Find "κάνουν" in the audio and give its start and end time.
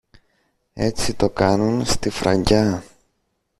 1.29-1.85